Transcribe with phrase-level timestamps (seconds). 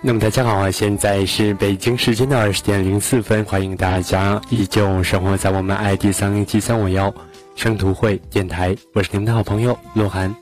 [0.00, 7.12] 那么大家好，现在是北京时间的二十点零四分，欢迎大家依旧生活在我们 ID 三零七三五幺
[7.56, 10.32] 生图会电台，我是你们的好朋友鹿晗。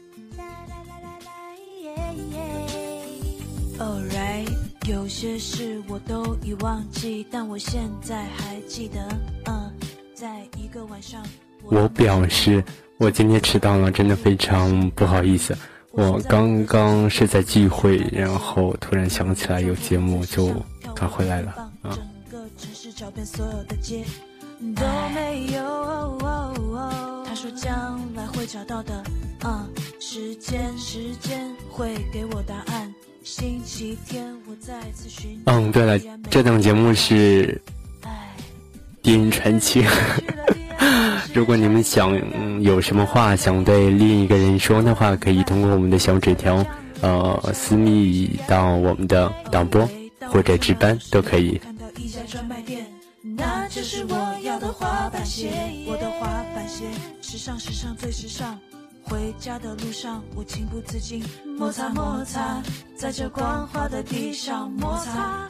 [4.88, 9.00] 有些事我都已忘记，但我现在还记得。
[9.46, 9.72] 嗯，
[10.12, 11.22] 在一个晚上，
[11.62, 12.62] 我表示
[12.98, 15.56] 我今天迟到了，真的非常不好意思。
[15.92, 20.50] 我刚刚是在聚会，然后突然想起来有节目，就
[20.94, 21.52] 赶回来了
[21.82, 21.98] 啊。
[27.24, 29.02] 他说将来会找到的，
[29.44, 32.92] 嗯，时间时间会给我答案。
[33.24, 35.40] 星期天我再次寻。
[35.46, 35.98] 嗯，对了，
[36.30, 37.60] 这档节目是
[39.02, 39.84] 电影传奇。
[41.34, 42.12] 如果你们想
[42.62, 46.64] 有什么话想对另一个人说的话，可以通过我们的小纸条，
[47.00, 49.88] 呃，私密到我们的导播
[50.28, 51.60] 或者值班都可以。
[53.36, 55.48] 那就是我要的滑板鞋，
[55.86, 56.84] 我的滑板鞋，
[57.22, 58.58] 时尚时尚最时尚。
[59.04, 61.24] 回家的路上，我情不自禁
[61.58, 62.62] 摩擦摩擦，
[62.96, 65.48] 在这光滑的地上摩擦。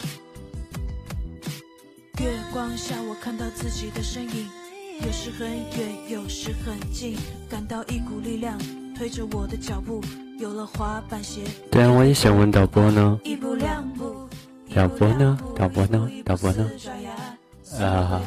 [2.19, 4.49] 月光下，我看到自己的身影。
[5.05, 7.17] 有时很远，有时很近，
[7.51, 8.57] 感到一股力量
[8.97, 10.01] 推着我的脚步。
[10.39, 11.43] 有了滑板鞋。
[11.71, 13.21] 对啊，我也想问导播呢。
[14.75, 15.39] 导播呢？
[15.57, 16.09] 导播呢？
[16.25, 16.71] 导播呢？
[17.81, 18.23] 啊，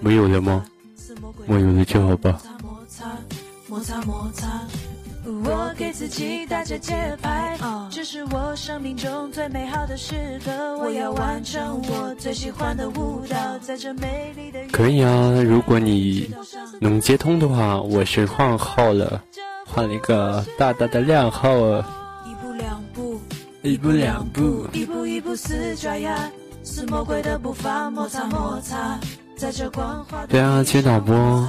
[0.00, 0.64] 没有了吗？
[1.46, 2.40] 没有了就好吧。
[3.68, 4.66] 摩擦摩擦。
[5.26, 7.58] 我给自己打着节拍，
[7.90, 10.50] 这是我生命中最美好的时刻。
[10.78, 14.58] 我要完成我最喜欢的舞蹈，在这美丽的。
[14.70, 16.30] 可以啊，如果你
[16.78, 19.22] 能接通的话，我是换号了，
[19.66, 21.48] 换了一个大大的靓号。
[22.26, 23.20] 一步两步，
[23.62, 26.30] 一步两步，一步一步似爪牙，
[26.62, 29.00] 似魔鬼的步伐，摩擦摩擦，
[29.38, 30.26] 在这光滑。
[30.26, 31.48] 对啊，接导播。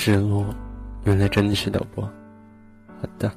[0.00, 0.46] 直落，
[1.04, 2.02] 原来真的是导播。
[2.02, 3.30] 好的，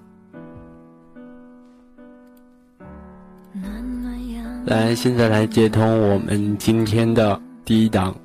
[4.66, 8.16] 来，现在来接通我们今天的第一档，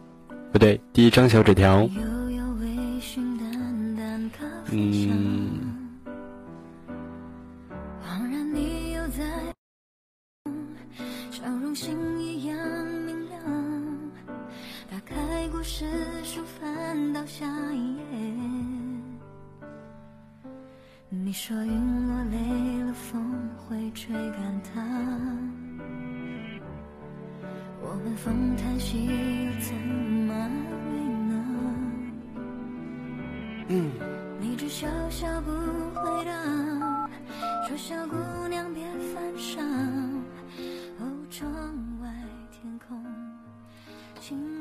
[0.53, 1.89] 不对，第一张小纸条。
[4.71, 5.58] 嗯。
[21.29, 22.39] 你说云落泪
[22.85, 23.23] 了，风
[23.59, 24.81] 会吹干它。
[27.83, 30.51] 我们风叹息，又怎么安
[30.95, 31.45] 慰呢？
[33.69, 33.91] 嗯。
[34.41, 37.11] 你只笑笑不回答，
[37.69, 38.17] 说小姑
[38.49, 39.61] 娘别犯傻。
[40.99, 41.53] 哦，窗
[42.01, 42.09] 外
[42.51, 43.05] 天空
[44.19, 44.58] 晴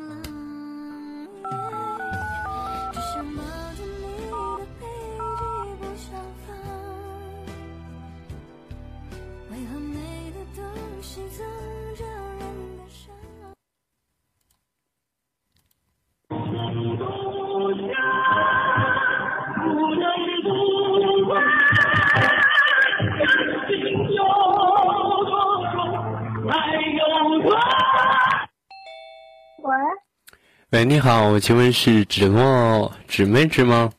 [30.78, 33.91] 喂，你好，请问是芷墨芷妹纸吗？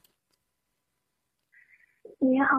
[2.20, 2.56] 你好。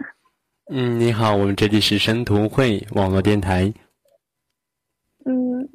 [0.72, 3.70] 嗯，你好，我们这里是生图会网络电台。
[5.26, 5.68] 嗯。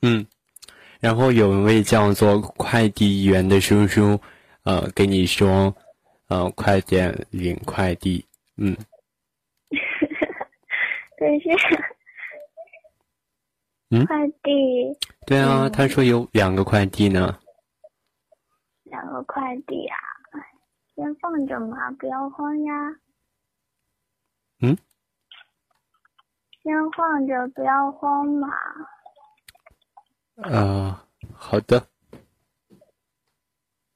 [0.00, 0.26] 嗯，
[1.00, 4.18] 然后有一位叫做快递员的叔叔，
[4.62, 5.76] 呃，跟你说，
[6.28, 8.24] 呃，快点领快递。
[8.56, 8.74] 嗯。
[11.18, 11.50] 对，是。
[13.92, 14.06] 嗯。
[14.06, 14.98] 快递。
[15.26, 17.38] 对啊，他说有两个快递呢。
[18.84, 19.96] 两个快递啊，
[20.94, 22.72] 先放着嘛，不要慌呀。
[24.60, 24.76] 嗯。
[26.62, 28.48] 先放着，不要慌嘛。
[30.36, 31.86] 啊，好的。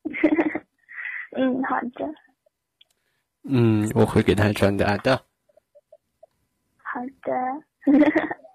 [1.36, 2.14] 嗯，好的。
[3.44, 5.16] 嗯，我会给他转达的。
[6.76, 7.32] 好的。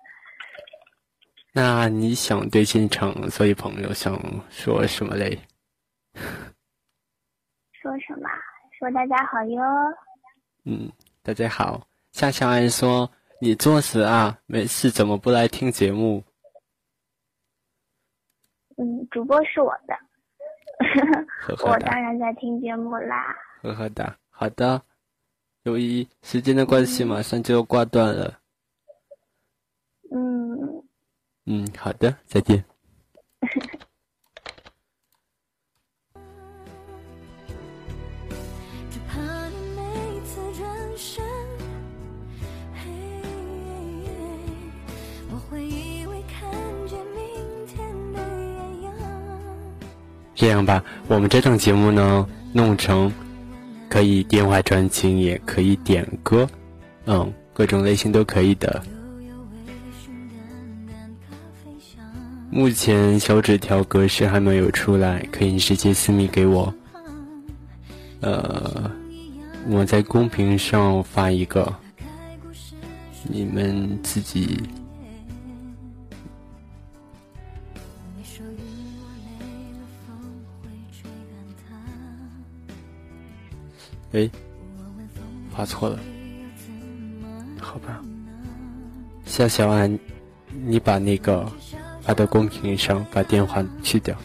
[1.53, 4.17] 那你想对现场所以朋友想
[4.49, 5.37] 说什么嘞？
[7.73, 8.29] 说什么？
[8.79, 9.61] 说大家好哟。
[10.63, 10.89] 嗯，
[11.21, 11.85] 大家好。
[12.13, 13.11] 夏小安说
[13.41, 16.23] ：“你作死啊，没事怎么不来听节目？”
[18.77, 19.93] 嗯，主播是我的，
[21.45, 23.35] 呵呵我当然在听节目啦。
[23.61, 24.81] 呵呵的，好的。
[25.63, 28.39] 由于时间的关系，马上就要挂断了。
[30.11, 30.80] 嗯。
[31.45, 32.63] 嗯，好的，再见。
[50.33, 53.13] 这样吧，我们这档节目呢，弄成
[53.87, 56.49] 可以电话传情，也可以点歌，
[57.05, 58.81] 嗯，各种类型都可以的。
[62.53, 66.71] 目前小纸条格式还没有出来，可以直接私密给我。
[68.19, 68.91] 呃，
[69.69, 71.73] 我在公屏上发一个，
[73.23, 74.61] 你们自己。
[84.11, 84.29] 哎，
[85.55, 85.97] 发错了，
[87.61, 88.01] 好吧。
[89.25, 89.97] 夏小安，
[90.65, 91.49] 你把那个
[92.01, 94.15] 发到公屏上，把电话去掉。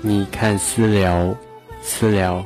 [0.00, 1.36] 你看私聊，
[1.82, 2.44] 私聊。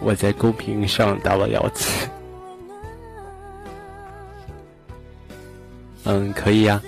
[0.00, 2.08] 我在公屏上打了两次，
[6.04, 6.82] 嗯，可以呀。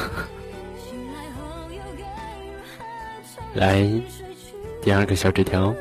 [3.54, 3.82] 来，
[4.80, 5.74] 第二个小纸条。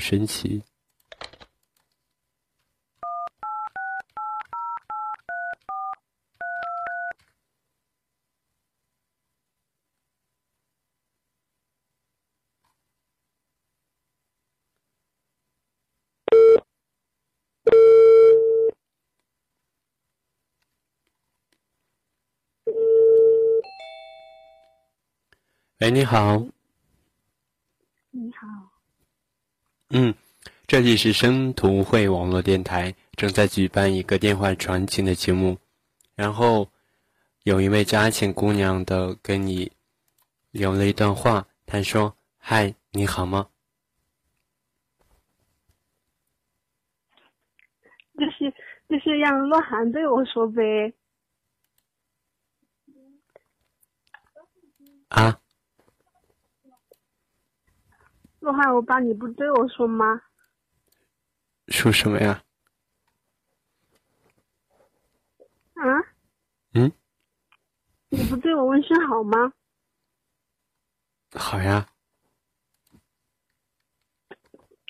[0.00, 0.62] 神奇！
[25.80, 26.59] 哎，你好。
[29.92, 30.14] 嗯，
[30.68, 35.58] 这里是生图会网络电台，正在举办一个电话传情的节目。
[36.14, 36.70] 然后，
[37.42, 39.72] 有一位嘉庆姑娘的跟你
[40.52, 43.48] 留了一段话，她说：“嗨，你好吗？”
[48.16, 48.54] 就是
[48.88, 50.94] 就是让洛涵对我说呗。
[55.08, 55.40] 啊。
[58.60, 60.20] 洛涵，我爸，你不对我说吗？
[61.68, 62.42] 说什么呀？
[65.74, 65.82] 啊？
[66.74, 66.92] 嗯？
[68.10, 69.52] 你不对我问声好吗？
[71.32, 71.86] 好呀。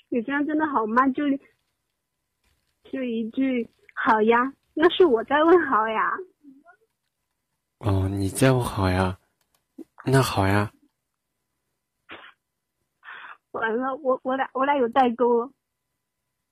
[0.09, 1.07] 你这样真的好吗？
[1.09, 1.23] 就
[2.91, 6.11] 就一句好呀，那是我在问好呀。
[7.77, 9.17] 哦，你叫我好呀？
[10.03, 10.73] 那好呀。
[13.51, 15.51] 完了，我我俩我俩有代沟了。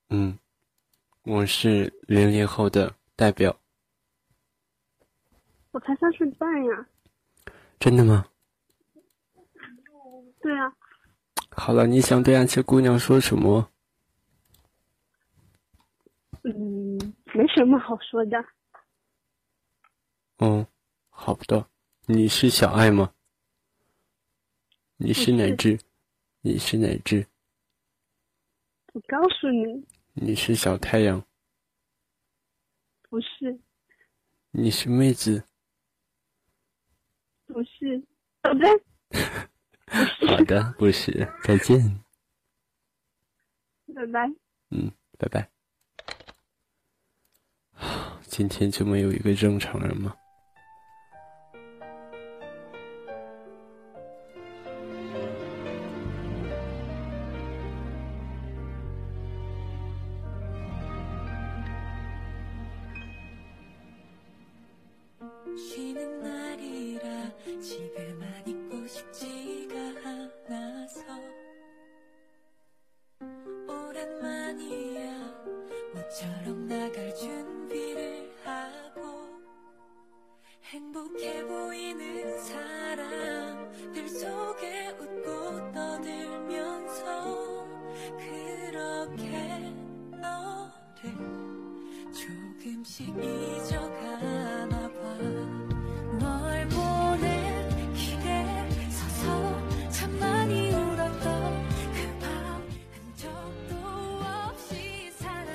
[0.09, 0.37] 嗯，
[1.23, 3.55] 我是零零后的代表。
[5.71, 6.87] 我才三岁半呀。
[7.79, 8.25] 真的吗？
[10.41, 10.73] 对啊。
[11.51, 13.69] 好了，你想对安琪姑娘说什么？
[16.43, 16.97] 嗯，
[17.33, 18.43] 没什么好说的。
[20.39, 20.65] 嗯，
[21.09, 21.65] 好的。
[22.05, 23.13] 你是小爱吗？
[24.97, 25.79] 你是哪只？
[26.41, 27.27] 你是哪只？
[28.93, 29.85] 我告诉你。
[30.13, 31.23] 你是小太阳。
[33.09, 33.59] 不是。
[34.51, 35.43] 你是妹子。
[37.45, 38.03] 不是。
[38.43, 38.67] 好的。
[40.27, 41.11] 好的，不是。
[41.43, 41.77] 再见。
[43.93, 44.27] 拜拜。
[44.69, 45.49] 嗯，拜拜。
[48.23, 50.15] 今天就没有一个正常人吗？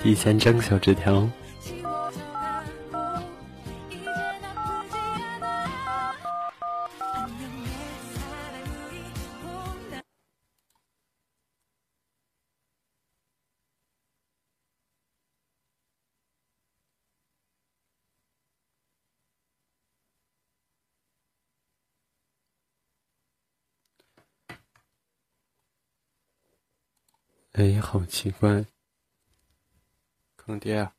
[0.01, 1.29] 第三张小纸条。
[28.24, 28.64] 奇怪。
[30.36, 30.94] 坑爹啊！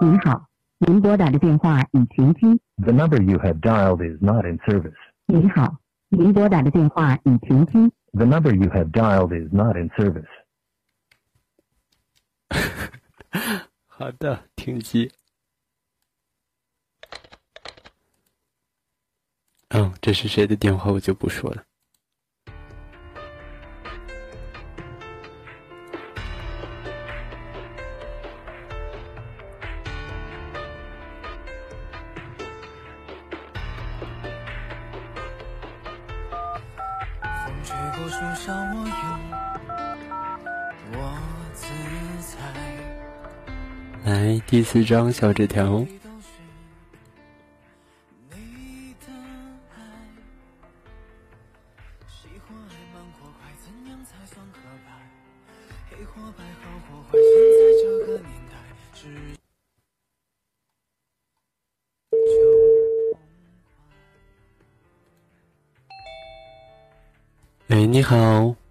[0.00, 2.40] 您好，您拨打的电话已停机。
[2.82, 4.96] The number you have dialed is not in service.
[5.26, 5.78] 您好，
[6.08, 7.92] 您拨打的电话已停机。
[8.10, 10.26] The number you have dialed is not in service.
[13.86, 15.12] 好的，停机。
[19.68, 21.64] 嗯，这是谁的电话，我就不说了。
[44.52, 45.82] 第四张小纸条。
[67.68, 68.61] 哎，你好。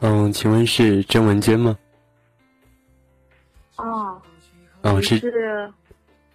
[0.00, 1.76] 嗯，请问是郑文娟吗？
[3.76, 4.20] 哦。
[4.82, 5.72] 嗯，是。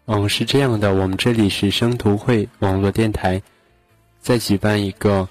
[0.06, 3.42] 嗯，是这样的，我们这里是生图会网络电台，
[4.20, 5.28] 在举办一个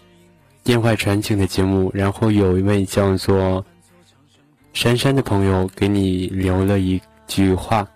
[0.64, 3.64] 电话传情的节目，然后有一位叫做
[4.73, 7.87] 珊珊的朋友给你留了一句话。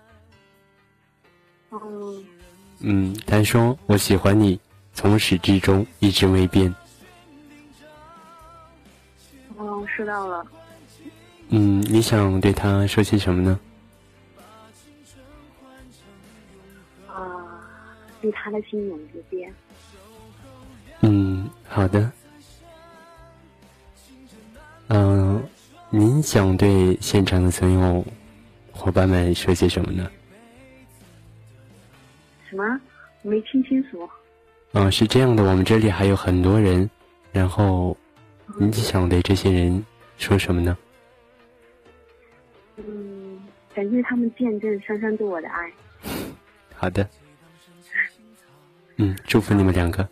[1.71, 2.25] 嗯。
[2.79, 4.57] 嗯，他说：“我喜欢你，
[4.93, 6.73] 从始至终一直未变。”
[9.79, 10.45] 哦，收到了。
[11.49, 13.59] 嗯，你想对他说些什么呢？
[17.07, 17.23] 啊，
[18.21, 19.53] 对他的心永不变。
[21.01, 22.11] 嗯，好的。
[24.89, 25.41] 嗯，
[25.89, 28.05] 您想对现场的所有
[28.71, 30.11] 伙伴们说些什么呢？
[32.49, 32.63] 什么？
[33.21, 34.09] 没听清楚。
[34.73, 36.89] 嗯，是这样的，我们这里还有很多人，
[37.31, 37.95] 然后，
[38.57, 39.85] 你想对这些人
[40.17, 40.77] 说什么呢？
[42.77, 43.41] 嗯，
[43.73, 45.71] 感谢他们见证珊珊对我的爱。
[46.75, 47.07] 好的。
[48.97, 50.07] 嗯，祝福你们两个。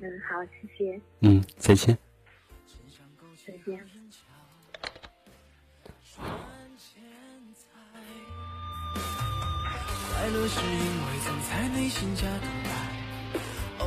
[0.00, 1.00] 嗯，好，谢谢。
[1.20, 1.96] 嗯，再见。
[3.46, 3.80] 再见。
[10.12, 12.26] 快乐是因为总在内心加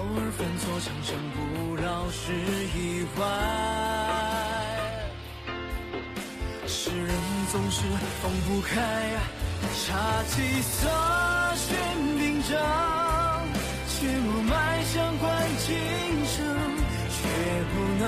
[0.03, 1.37] 偶尔犯错，长生不
[1.81, 2.33] 老是
[2.75, 3.21] 意外。
[6.67, 7.15] 世人
[7.49, 7.83] 总是
[8.21, 8.73] 放不开，
[9.85, 10.89] 茶几色
[11.55, 11.65] 喧
[12.17, 12.51] 宾章，
[13.87, 15.71] 切莫迈向关今
[16.25, 16.35] 生，
[17.15, 17.17] 却
[17.71, 18.05] 不能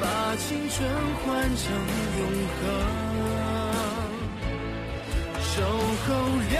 [0.00, 0.04] 把
[0.36, 0.76] 青春
[1.22, 1.26] 换
[1.56, 1.62] 成
[2.18, 2.20] 永
[2.58, 2.62] 恒。
[5.40, 5.62] 守
[6.06, 6.08] 候
[6.52, 6.58] 让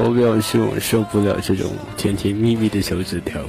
[0.00, 3.42] 我表示我受不了这种甜甜蜜蜜的小纸条。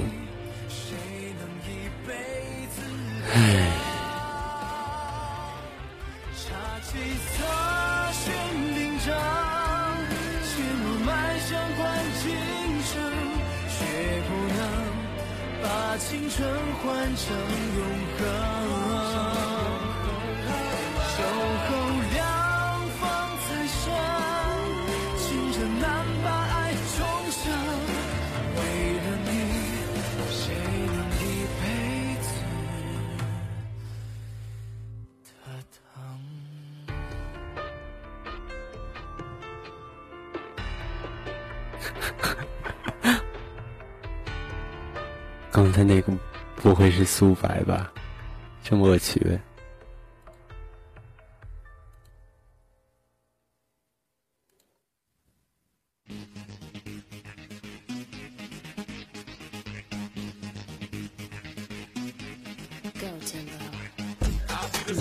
[48.70, 49.36] 这么恶趣味。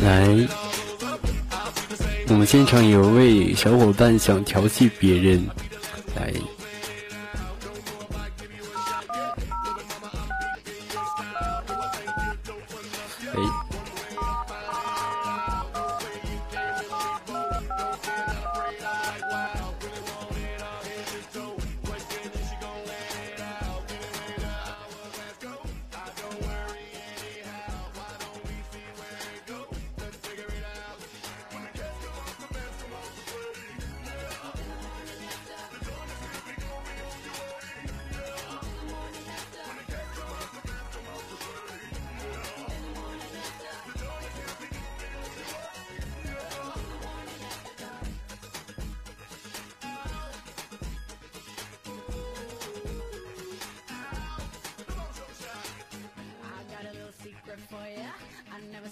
[0.02, 0.28] 来，
[2.30, 5.48] 我们现场有位小伙伴想调戏别人，
[6.16, 6.34] 来。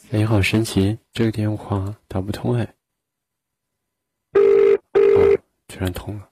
[0.10, 2.64] 哎，好神奇，这个电话打不通哎！
[4.34, 6.32] 哦，居然通了。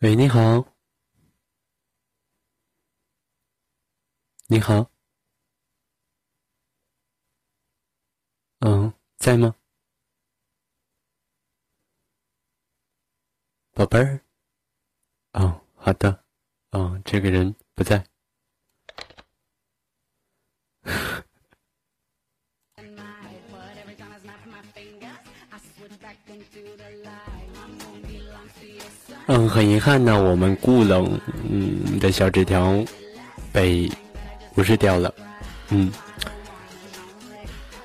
[0.00, 0.66] 喂，你好，
[4.46, 4.90] 你好，
[8.60, 9.54] 嗯，在吗，
[13.74, 14.24] 宝贝儿？
[15.32, 16.24] 哦，好的，
[16.70, 18.02] 哦，这个人不在。
[29.26, 31.18] 嗯，很遗憾呢，我们顾冷
[31.50, 32.84] 嗯的小纸条
[33.52, 33.90] 被
[34.54, 35.12] 无视掉了。
[35.70, 35.90] 嗯，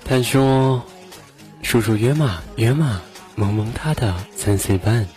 [0.03, 0.83] 他说
[1.63, 3.01] ：“叔叔约嘛约嘛，
[3.35, 5.07] 萌萌哒的三岁半。”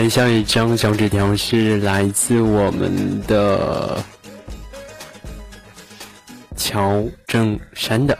[0.00, 4.02] 来，下一张小纸条是来自我们的
[6.56, 8.18] 乔正山的。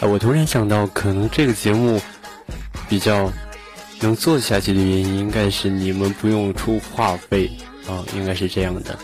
[0.00, 2.00] 哎，我突然想到，可能这个节目
[2.88, 3.32] 比较
[4.00, 7.48] 能做下去的原因，应该是你们不用出话费
[7.86, 8.98] 啊，应该是这样的。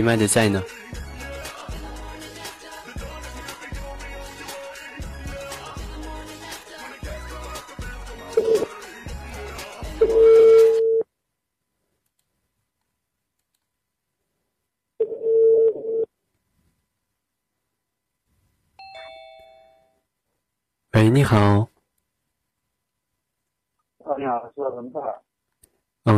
[0.00, 0.62] 哎，一麦的在呢。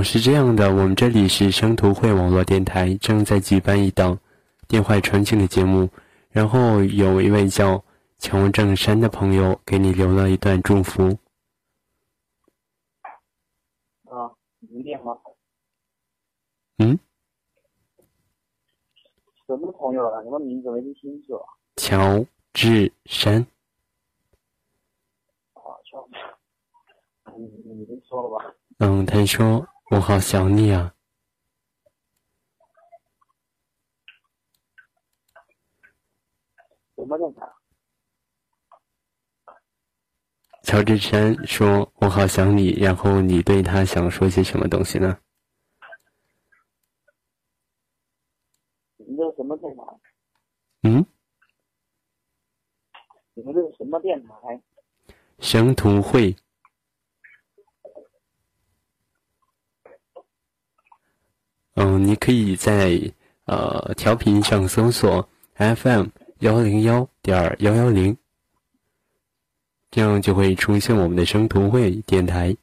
[0.03, 4.19] 哦，是这样的，我们这里是生图会网络电台，正在举办一档
[4.67, 5.89] 电话传情的节目，
[6.31, 7.85] 然后有一位叫
[8.19, 11.05] 乔正山的朋友给你留了一段祝福。
[14.11, 15.17] 啊，你念吗？
[16.79, 16.99] 嗯？
[19.47, 20.21] 什么朋友啊？
[20.25, 21.41] 什么名字没听清楚？
[21.77, 23.47] 乔治山。
[25.53, 26.09] 啊，乔。
[27.37, 28.53] 你你先说了吧。
[28.79, 30.95] 嗯，他说我好想你啊。
[36.97, 37.47] 什么电台？
[40.63, 45.19] 乔治山说：“我好想你。”然后你对他想说些什么东西呢？
[48.97, 49.83] 你这什么电台？
[50.85, 51.05] 嗯？
[53.35, 54.63] 你们这是什么电台？
[55.39, 56.35] 神图会。
[61.75, 62.99] 嗯，你可以在
[63.45, 66.07] 呃调频上搜索 FM
[66.41, 68.17] 幺零幺点幺幺零，
[69.91, 72.57] 这样就会出现我们的生图会电台。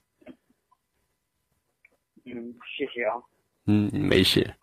[2.26, 3.16] 嗯，谢谢啊。
[3.66, 4.56] 嗯，没事。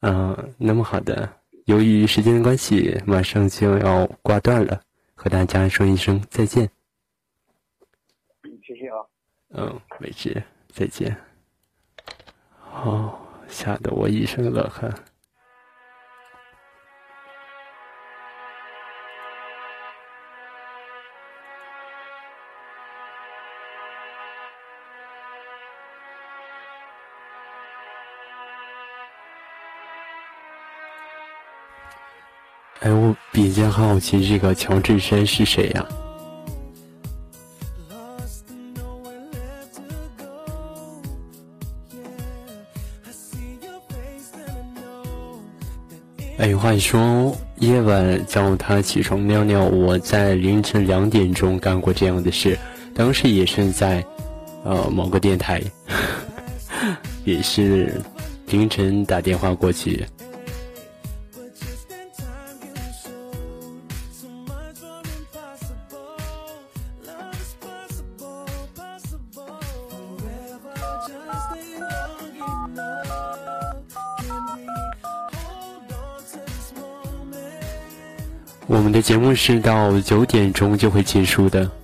[0.00, 1.30] 嗯，那么好的，
[1.66, 4.82] 由于时间的关系，马上就要挂断了，
[5.14, 6.70] 和大家说一声再见。
[8.42, 8.96] 嗯，谢谢啊。
[9.50, 11.29] 嗯，没事，再见。
[12.72, 13.12] 哦，
[13.48, 14.90] 吓得我一身冷汗。
[32.80, 35.86] 哎，我比较好奇，这个乔治山是谁呀？
[46.40, 52.58] 哎，话说夜晚叫他起床尿尿，我在凌晨两点钟干过这样的事，
[52.94, 54.02] 当时也是在，
[54.64, 55.62] 呃，某个电台，
[57.26, 58.00] 也是
[58.46, 60.02] 凌晨打电话过去。
[79.00, 81.79] 节目是到九点钟就会结束的。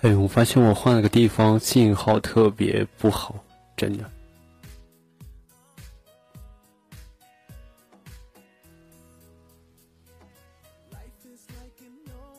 [0.00, 3.34] 哎，我发现我换了个地方，信号特别不好，
[3.76, 4.08] 真的。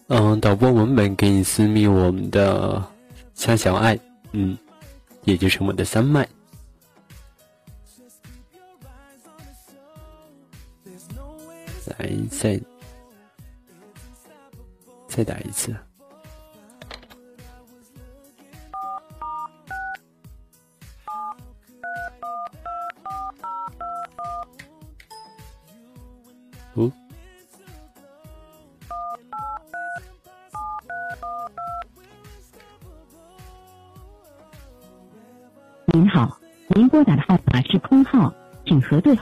[0.08, 2.82] 嗯，导播文本给你私密我们的
[3.36, 4.00] 夏小爱，
[4.32, 4.58] 嗯，
[5.26, 6.28] 也就是我们的三麦。
[11.98, 12.60] 来，再
[15.10, 15.76] 再打一次。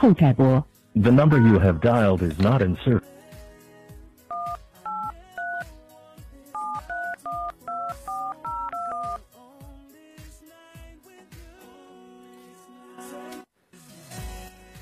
[0.08, 0.64] 后再拨。
[0.94, 3.02] The number you have dialed is not in service.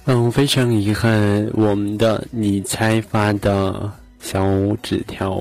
[0.05, 4.47] 嗯，非常遗憾，我们的你猜发的小
[4.81, 5.35] 纸条，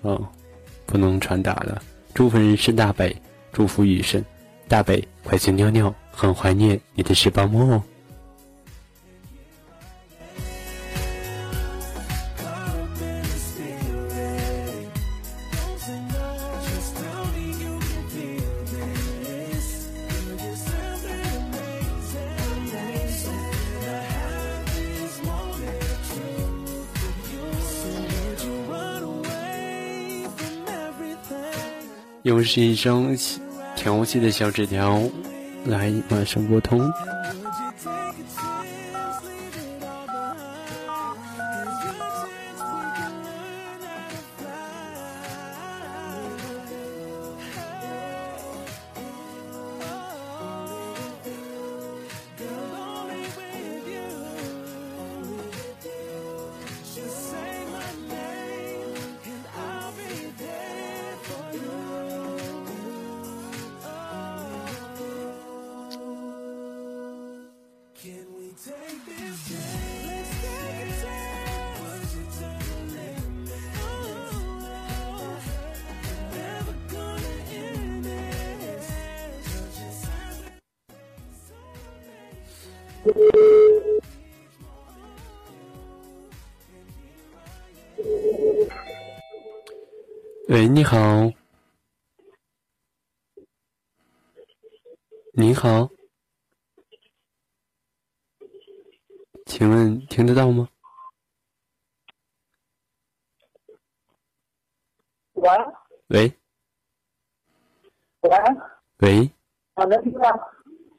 [0.00, 0.26] 哦，
[0.86, 1.82] 不能传达了。
[2.14, 3.14] 祝福人是大北，
[3.52, 4.24] 祝福雨生。
[4.66, 7.80] 大北，怀旧妞妞很怀念你的十八摸哦。
[32.24, 33.16] 又是一种
[33.80, 35.00] 调戏的小纸条，
[35.64, 36.78] 来，马上拨通。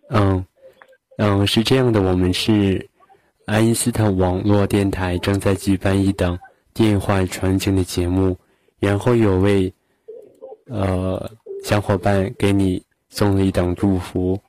[0.10, 0.46] 嗯，
[1.18, 2.90] 嗯，是这样的，我们是
[3.46, 6.38] 爱因斯坦网络电台正在举办一档
[6.74, 8.38] 电话传情的节目。
[8.80, 9.72] 然后有位，
[10.66, 11.32] 呃，
[11.64, 14.40] 小伙伴给你送了一档祝福。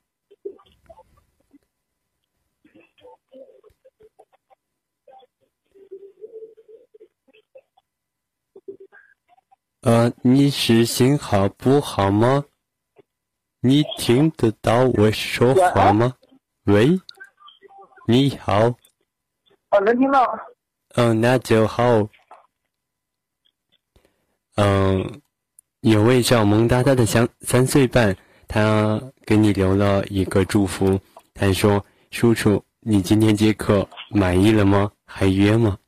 [9.83, 12.43] 呃，你是信号不好吗？
[13.65, 16.13] 你听得到我说话吗？
[16.65, 17.01] 喂，
[18.09, 18.75] 你好。
[19.71, 20.37] 哦，能听到。
[20.97, 22.09] 嗯，那就好。
[24.57, 25.23] 嗯，
[25.83, 28.17] 有位叫萌哒哒的三三岁半，
[28.49, 30.99] 他给你留了一个祝福。
[31.33, 34.91] 他说：“叔叔，你今天接客满意了吗？
[35.07, 35.79] 还约吗？”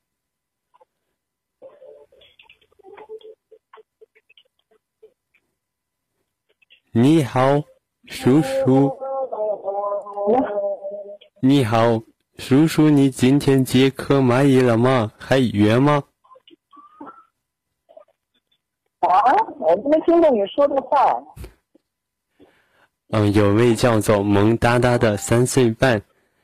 [6.96, 7.60] 你好，
[8.06, 8.96] 叔叔。
[11.42, 12.00] 你好，
[12.38, 15.10] 叔叔，你今天接客满意了吗？
[15.18, 16.04] 还约吗？
[19.00, 19.10] 啊，
[19.58, 21.20] 我没听懂你说的话。
[23.08, 26.00] 嗯，有位叫做萌哒哒的三岁半，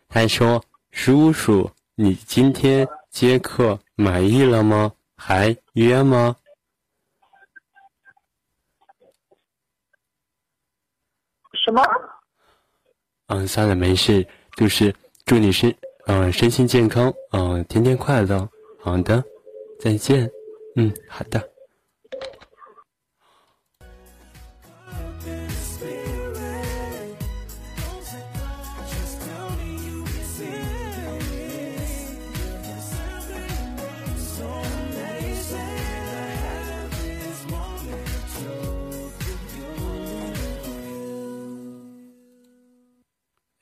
[0.08, 0.60] 他说
[0.90, 4.90] ：“叔叔，你今天接客满意了吗？
[5.14, 6.34] 还约吗？”
[11.64, 11.82] 什么？
[13.28, 14.94] 嗯，算了，没事，就是
[15.24, 15.74] 祝你是
[16.06, 18.48] 嗯身心健康，嗯天天快乐。
[18.80, 19.22] 好的，
[19.78, 20.30] 再见。
[20.76, 21.49] 嗯，好的。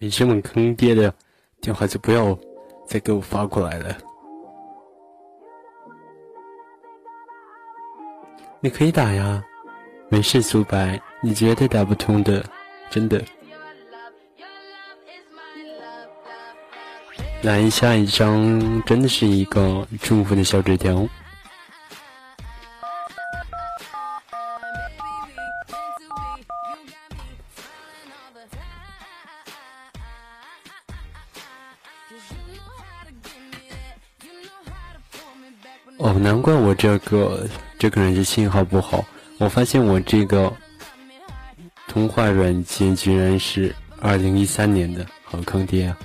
[0.01, 1.13] 你这么坑爹的
[1.61, 2.39] 电话就不要
[2.87, 3.99] 再给我发过来了。
[8.61, 9.43] 你可以打呀，
[10.09, 12.45] 没事，苏白，你绝对打不通的，
[12.89, 13.21] 真的。
[17.43, 21.09] 来，下一张真的是一个祝福的小纸条。
[36.79, 37.47] 这个
[37.79, 39.05] 这个人是信号不好。
[39.39, 40.51] 我发现我这个
[41.89, 45.99] 通话软件居然是二零一三年的，好坑爹啊！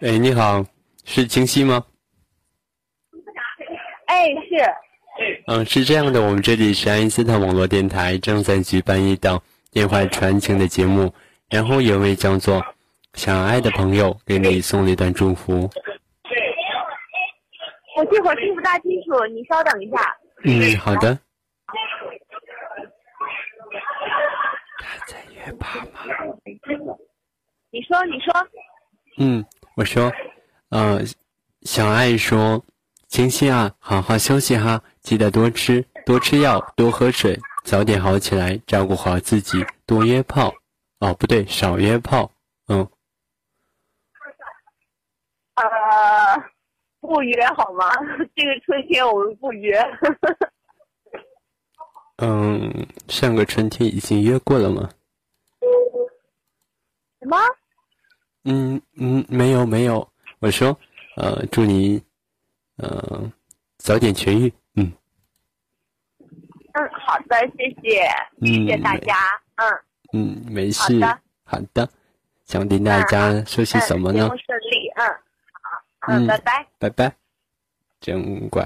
[0.00, 0.64] 哎，你好，
[1.04, 1.84] 是清晰吗？
[4.06, 4.64] 哎，是。
[5.48, 11.12] 嗯，是这样的，我们这里是爱因斯坦网络电台，正在举办一档电话传情的节目，
[11.50, 12.64] 然后有位叫做
[13.14, 15.68] 想爱的朋友给你送了一段祝福。
[17.96, 19.96] 我这会儿听不大清楚，你稍等一下。
[20.44, 21.18] 嗯，好的。
[24.78, 26.04] 他在约爸妈。
[27.72, 28.32] 你说，你说。
[29.20, 29.44] 嗯，
[29.78, 30.12] 我说，
[30.70, 30.98] 呃，
[31.62, 32.64] 小爱说，
[33.06, 40.52] 清晰啊，好好休息哈，记得多吃，多吃药，多喝水，早点好起来，照顾好自己，多约炮。
[40.98, 42.28] 哦，不对，少约炮。
[42.66, 42.80] 嗯。
[45.54, 45.64] 呃。
[46.98, 47.88] 不约好吗？
[48.34, 49.80] 这个春天我们不约。
[52.20, 54.90] 嗯，上个春天已经约过了吗？
[57.20, 57.38] 什么？
[58.44, 60.08] 嗯嗯，没有没有。
[60.38, 60.78] 我说，
[61.16, 62.02] 呃，祝你，
[62.76, 63.30] 呃，
[63.78, 64.52] 早点痊愈。
[64.74, 64.92] 嗯。
[66.18, 68.08] 嗯，好的，谢谢，
[68.46, 69.14] 谢谢大家。
[69.56, 69.68] 嗯。
[70.12, 70.80] 嗯，没事。
[71.04, 71.20] 好的。
[71.44, 71.88] 好的。
[72.44, 74.20] 想对大家说些什么呢？
[74.20, 74.88] 节目顺利。
[74.96, 75.08] 嗯。
[76.00, 77.16] 好嗯，拜拜，拜拜，
[78.00, 78.64] 真乖。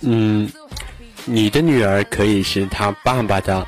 [0.00, 0.50] 嗯，
[1.24, 3.66] 你的女儿可以是他爸爸的，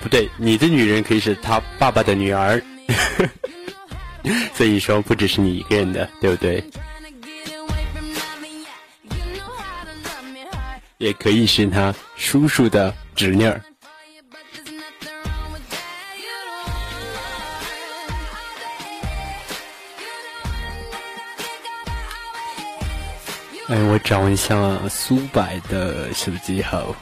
[0.00, 2.62] 不对，你的女人可以是他爸爸的女儿，
[4.54, 6.64] 所以说不只是你一个人的，对不对？
[10.98, 13.60] 也可以是他叔叔的侄女儿。
[23.68, 26.94] 哎，我找一下苏柏的手机号。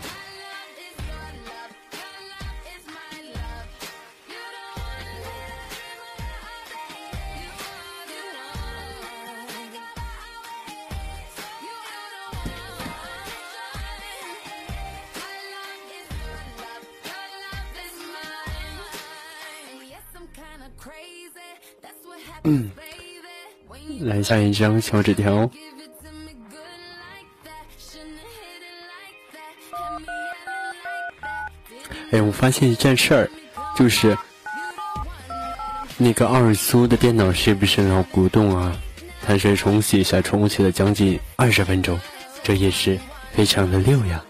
[22.44, 22.70] 嗯，
[24.00, 25.50] 来下一张小纸条。
[32.14, 33.30] 哎，我发现一件事儿，
[33.76, 34.16] 就是
[35.96, 38.72] 那个二苏的电脑是不是老古董啊？
[39.26, 41.98] 他是重启一下，重启了将近二十分钟，
[42.44, 42.96] 这也是
[43.32, 44.22] 非常的溜呀。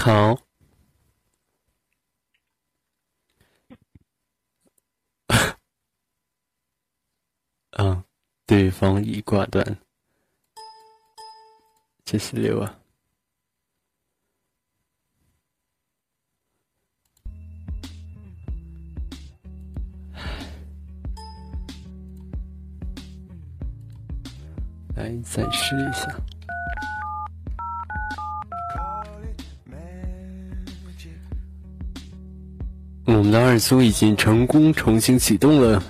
[0.00, 0.34] 好。
[7.72, 8.02] 嗯，
[8.46, 9.78] 对方已挂断。
[12.02, 12.80] 真是六啊！
[24.96, 26.39] 来，再试一下。
[33.16, 35.82] 我们的二苏已经成功重新启动了，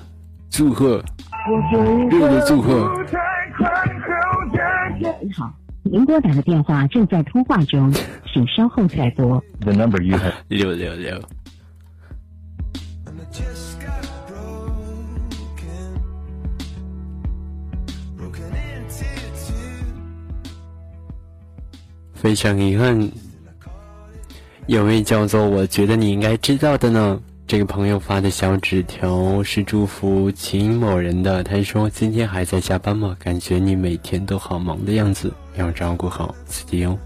[0.49, 1.05] 祝贺！
[2.09, 2.91] 六个祝贺！
[4.99, 5.53] 您好，
[5.83, 7.93] 您拨打的电话正在通话中，
[8.33, 9.43] 请稍后再拨。
[9.61, 11.23] The number you have 六六六。
[22.15, 23.11] 非常遗憾，
[24.71, 27.21] 有位叫做我觉得你应该知道的呢。
[27.49, 31.43] 这个朋友发的小纸条是祝福秦某人的。
[31.43, 33.17] 他说：“今天还在加班吗？
[33.19, 36.97] 感觉你每天都好忙的样子，要照顾好自己哦。”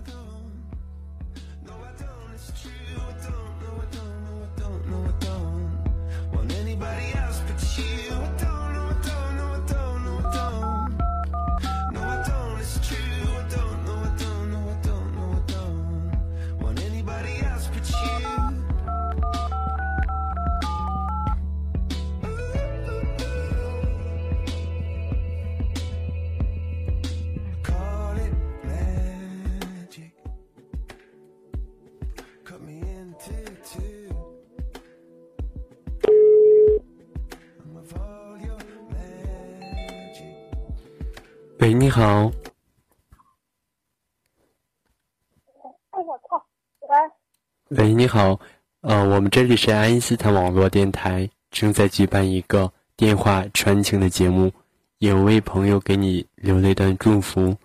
[48.05, 48.39] 你好。
[48.83, 54.53] 呃，我们这里是爱因斯坦网络电台，正在举办一个电话传情的节目。
[54.99, 57.57] 有位朋友给你留了一段祝福，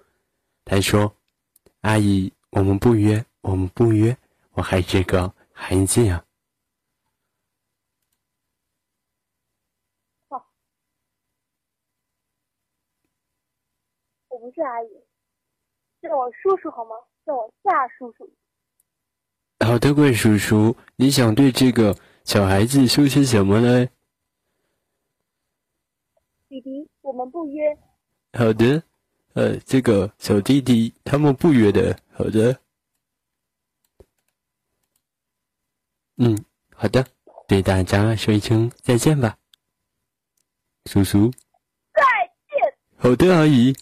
[0.63, 1.13] 他说
[1.83, 4.15] ：“阿姨，我们不约，我们不约，
[4.51, 6.23] 我还是个孩子呀。”
[14.29, 14.87] 不是阿姨，
[16.01, 16.91] 叫我叔叔好吗？
[17.25, 18.38] 叫我夏叔叔。
[19.59, 23.87] 好的，怪叔叔，你想对这个小孩子说些什么呢？
[26.47, 27.77] 弟弟，我们不约。
[28.33, 28.81] 好的，
[29.33, 31.95] 呃，这个小弟弟他们不约的。
[32.11, 32.59] 好的。
[36.17, 36.37] 嗯，
[36.73, 37.05] 好的，
[37.47, 39.37] 对大家说一声再见吧，
[40.85, 41.29] 叔叔。
[41.93, 42.01] 再
[42.47, 42.77] 见。
[42.97, 43.75] 好的，阿姨。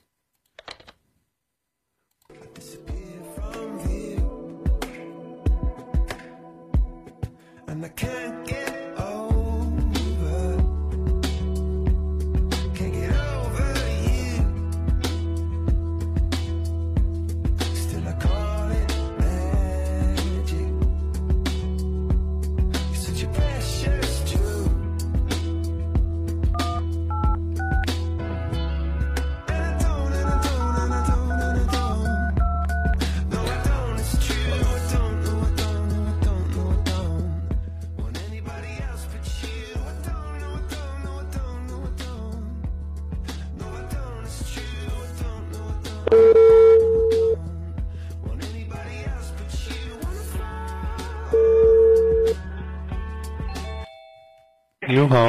[55.07, 55.25] 你好，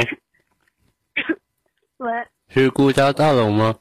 [1.98, 2.10] 喂，
[2.48, 3.78] 是顾家大佬吗？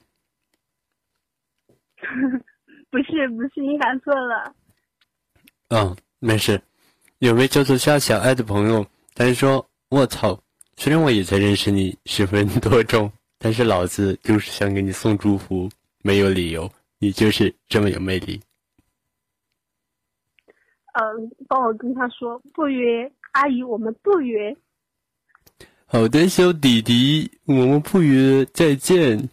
[2.91, 4.53] 不是，不是，你打错了。
[5.69, 6.61] 嗯，没事。
[7.17, 8.85] 有位叫做夏小爱的朋友，
[9.15, 10.39] 他说：“我操，
[10.75, 15.67] 虽然我也才认识你十分多钟， 但是老子就是想给你送祝福，
[16.03, 18.39] 没有理由，你就是这么有魅力。”
[20.93, 24.55] 嗯，帮我跟他说不约，阿姨，我们不约。
[25.89, 29.29] 好的，小弟弟，我们不约，再见。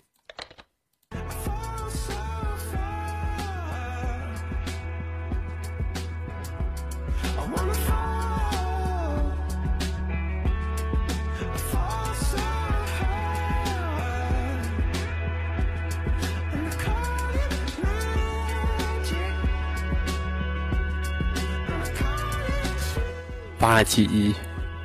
[23.58, 24.32] 霸气，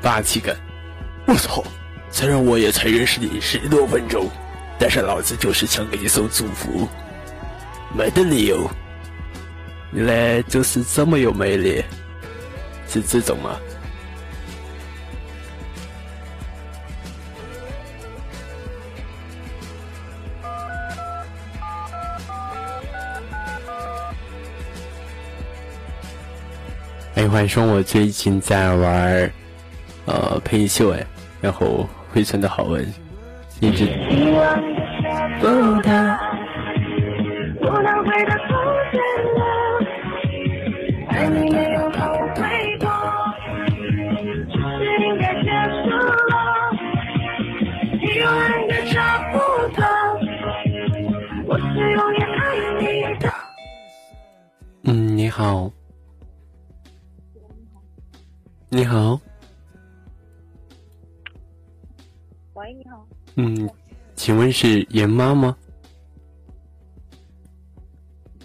[0.01, 0.68] 霸气感。
[1.29, 1.63] 我操！
[2.09, 4.27] 虽然我也才认识你十多分钟，
[4.79, 6.89] 但是老子就是想给你送祝福，
[7.95, 8.67] 没得理由。
[9.91, 11.85] 你嘞就是这么有魅力，
[12.87, 13.59] 是这种吗？
[27.13, 29.31] 哎，欢迎说，我最近在玩，
[30.07, 31.05] 呃，配音秀哎。
[31.41, 32.85] 然后回存的好闻，
[33.61, 33.87] 一直。
[54.83, 55.71] 嗯，你好。
[58.69, 59.19] 你好。
[63.41, 63.69] 嗯，
[64.17, 65.55] 请问是严妈吗？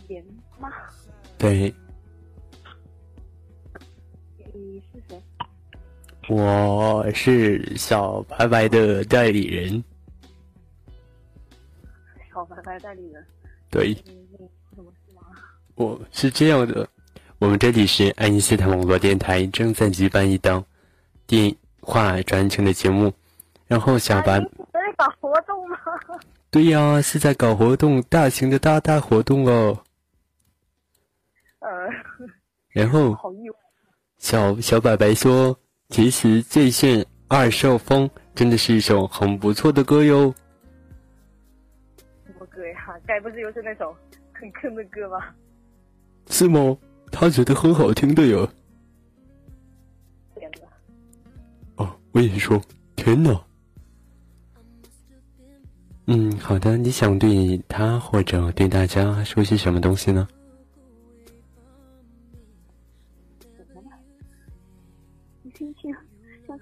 [0.07, 0.25] 严
[0.57, 0.71] 妈。
[1.37, 1.75] 对。
[4.53, 5.21] 你是谁？
[6.29, 9.83] 我是小白白的代理人。
[12.33, 13.27] 小白白代理人。
[13.71, 13.97] 对。
[15.75, 16.89] 我是这样的，
[17.41, 20.65] 我们这里是爱因斯坦网络电台，正在举办一档
[21.27, 23.13] 电话传承的节目。
[23.67, 24.39] 然后小白，
[24.97, 25.77] 在搞活动吗？
[26.51, 29.83] 对呀，是在搞活动，大型的大大活动哦。
[31.61, 31.69] 呃。
[32.71, 33.17] 然后。
[34.19, 35.55] 小小白白说
[35.91, 40.35] ：“其实最炫二少风真的是一首很不错的歌哟。”
[42.25, 42.99] 什么歌呀？
[43.07, 43.95] 该不是又是那首
[44.33, 45.35] 很坑的歌吧？
[46.31, 46.75] 是吗？
[47.13, 48.49] 他觉得很好听的哟。
[50.37, 51.85] 天哪！
[51.85, 52.59] 哦，我也说
[52.97, 53.39] 天哪。
[56.07, 56.77] 嗯，好的。
[56.77, 60.29] 你想对他或者对大家说些什么东西呢？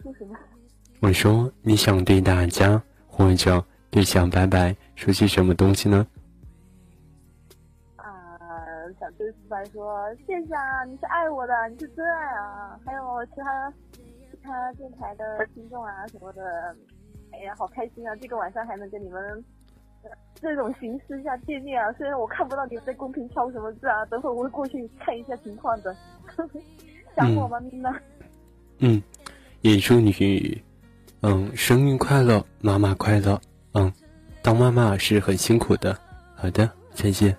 [0.03, 0.37] 说什么？
[1.01, 6.07] 我说你想对大家或者对小白白说些什么东西呢？
[7.97, 8.07] 啊，
[8.99, 12.79] 想对小白说谢谢啊，你是爱我的，你是真爱啊！
[12.85, 16.75] 还有其他其他电台的听众啊什么的，
[17.33, 18.15] 哎呀，好开心啊！
[18.17, 19.45] 这个晚上还能跟你们
[20.41, 21.93] 这种形式下见面啊！
[21.99, 25.97] 虽然我看不到你们在公屏敲什么字啊，等会我会过去看一下情况的。
[27.17, 28.01] 想我吗，咪娜？
[28.79, 29.03] 嗯。
[29.63, 30.61] 也祝你，
[31.21, 33.41] 嗯，生日快乐，妈妈快乐，
[33.75, 33.93] 嗯，
[34.43, 35.97] 当妈妈是很辛苦的。
[36.35, 37.37] 好的，再见。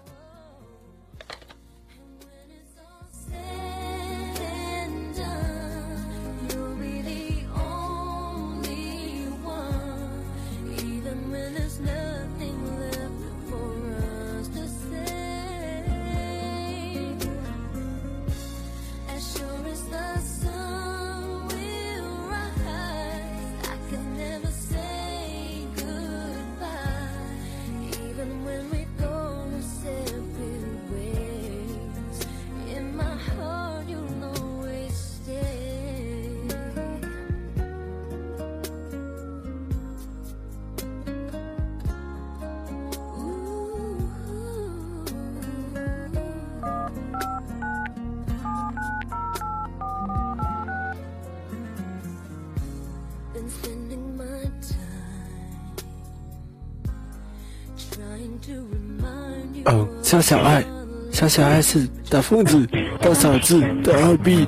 [60.14, 60.64] 小小爱，
[61.12, 62.68] 小小爱是大疯子、
[63.02, 64.46] 大傻子、大二逼。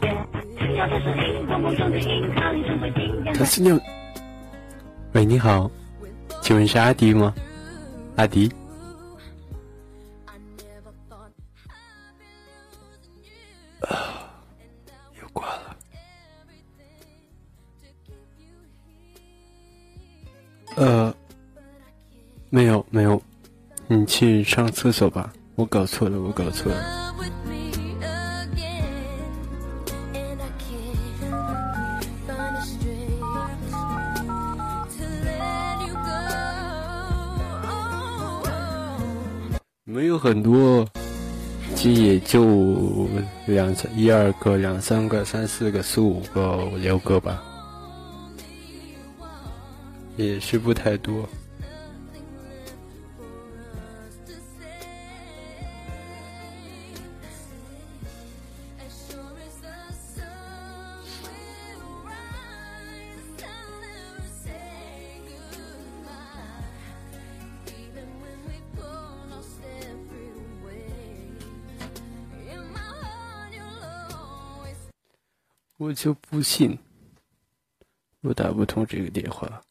[3.34, 3.76] 他是那……
[5.14, 5.72] 喂，你好，
[6.44, 7.34] 请问是阿迪吗？
[8.16, 8.48] 阿迪？
[13.80, 14.30] 啊，
[15.20, 15.76] 又挂了。
[20.76, 21.16] 呃，
[22.52, 23.20] 没有，没有。
[23.88, 27.04] 你去上厕所吧，我搞错了，我搞错了。
[39.88, 40.86] 没有很多，
[41.74, 43.08] 其实也就
[43.46, 47.42] 两三一二个、两三个、三四个、四五个、五六个吧，
[50.18, 51.26] 也是不太多。
[75.78, 76.80] 我就不信，
[78.22, 79.62] 我打不通这个电话。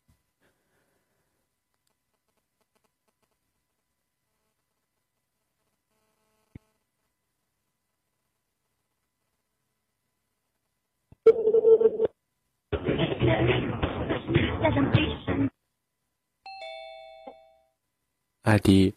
[18.43, 18.95] 阿迪，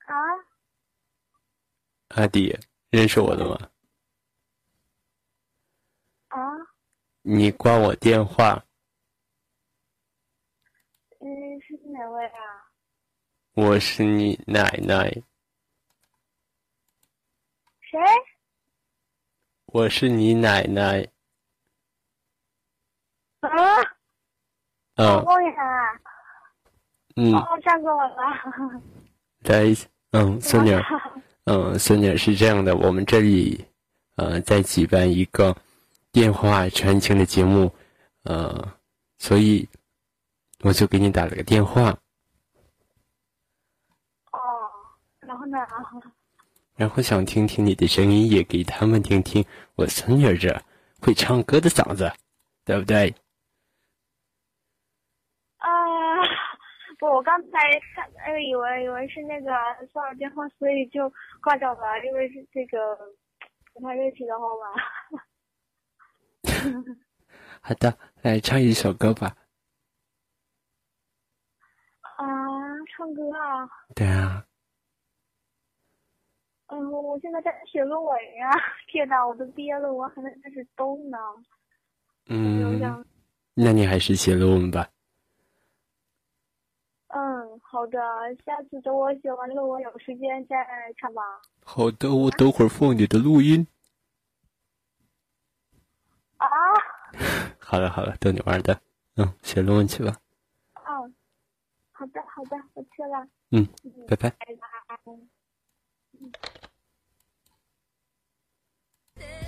[0.00, 0.14] 啊？
[2.08, 2.58] 阿迪，
[2.90, 3.70] 认识我的吗？
[7.28, 8.64] 你挂我电话。
[11.18, 11.26] 嗯，
[11.60, 12.38] 是哪位啊？
[13.54, 15.10] 我是你奶奶。
[17.80, 17.98] 谁？
[19.64, 21.04] 我是你奶奶。
[23.40, 23.50] 啊？
[24.94, 25.24] 啊。
[27.16, 27.34] 嗯。
[27.34, 28.80] 哦，吓死我了。
[29.42, 29.64] 在，
[30.12, 30.70] 嗯，孙女，
[31.46, 33.66] 嗯，孙女是这样的，我们这里，
[34.14, 35.56] 呃，在举办一个。
[36.16, 37.70] 电话传情的节目，
[38.22, 38.72] 呃，
[39.18, 39.68] 所以
[40.62, 41.90] 我就给你打了个电话。
[44.32, 44.40] 哦，
[45.20, 45.58] 然后呢？
[46.74, 49.44] 然后想听听你的声音，也给他们听听
[49.74, 50.58] 我孙女儿这
[51.02, 52.10] 会唱歌的嗓子，
[52.64, 53.14] 对不对？
[55.58, 55.68] 啊，
[56.98, 57.58] 不，我刚才
[57.94, 59.50] 看，呃，以为以为是那个
[59.92, 61.12] 骚扰电话，所以就
[61.42, 62.96] 挂掉了，因为是这个
[63.74, 65.25] 不太认识的号码。
[67.60, 69.36] 好的，来唱一首歌吧。
[72.00, 72.26] 啊，
[72.94, 73.68] 唱歌啊？
[73.94, 74.46] 对啊。
[76.68, 78.50] 嗯，我现在在写论文呀！
[78.90, 81.18] 天哪，我都毕业了，我还没开始动呢。
[82.28, 83.04] 嗯，
[83.54, 84.88] 那你还是写论文吧。
[87.08, 87.98] 嗯，好的，
[88.44, 90.56] 下次等我写完论文有时间再
[90.98, 91.22] 唱吧。
[91.64, 93.66] 好的，我等会儿放你的录音。
[96.44, 96.48] 啊！
[97.60, 98.80] 好了好了，逗你玩的。
[99.16, 100.16] 嗯，写论文去吧。
[100.74, 101.10] 哦，
[101.92, 103.26] 好的好的，我去了。
[103.50, 103.66] 嗯，
[104.06, 104.30] 拜拜。
[104.30, 104.36] 拜
[109.14, 109.45] 拜。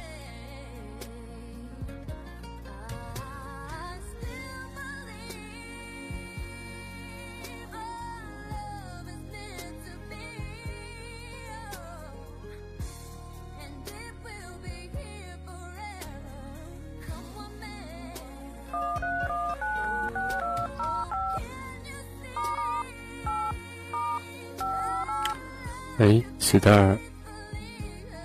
[25.99, 26.99] 哎，喜蛋儿，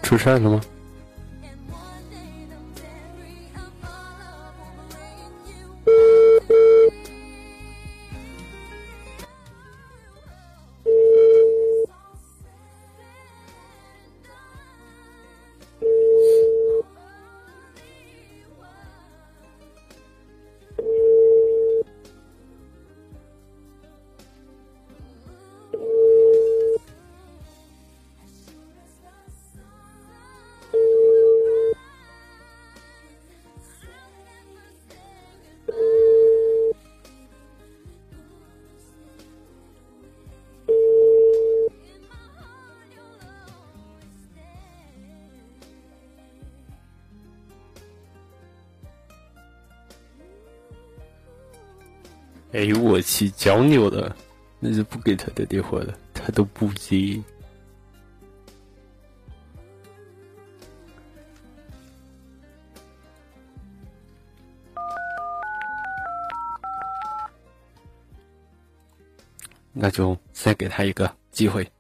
[0.04, 0.62] 出事了吗？
[53.24, 54.14] 你脚扭，了，
[54.60, 57.24] 那就不给他打电话了，他都不接。
[69.72, 71.73] 那就再给他一个机会。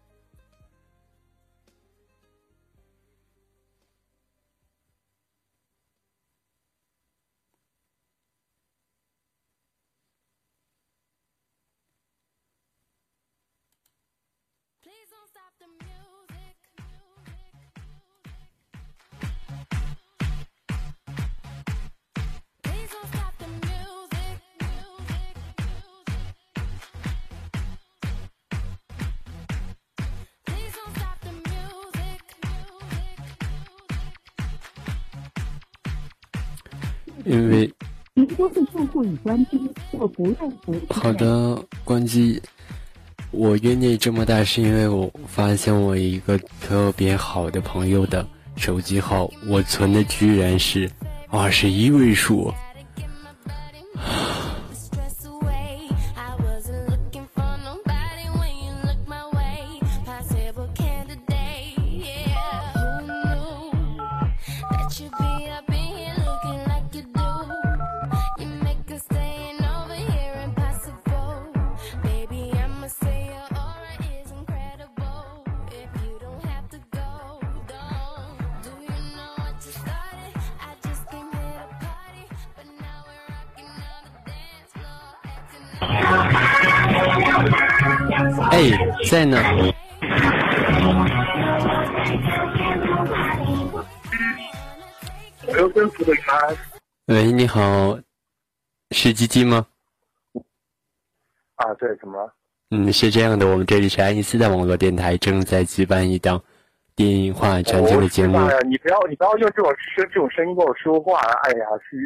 [39.17, 39.59] 关机，
[39.91, 40.53] 我不用
[40.89, 42.41] 好的，关机。
[43.31, 50.89] 我约你这么大，是因为我发现我一个特别好的朋友的手机号，我存的居然是
[51.29, 52.53] 二十一位数。
[99.03, 99.67] 是鸡鸡吗？
[101.55, 102.33] 啊，对，怎么了？
[102.71, 106.41] 嗯，是这样的，我们这里是爱因斯坦网络电台，正在举办一档
[106.95, 108.37] 电话传情的节目。
[108.37, 111.19] 哎呀，你不要，你不要用这种声这种声音跟我说话。
[111.19, 111.99] 哎呀，谁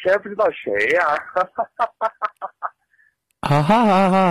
[0.00, 1.16] 谁还不知道谁呀？
[1.16, 2.48] 哈 哈哈哈哈